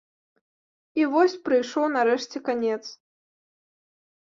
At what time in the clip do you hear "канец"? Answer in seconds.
2.51-2.83